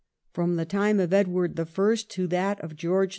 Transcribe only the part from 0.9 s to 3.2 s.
of Edward I. to that of George IV.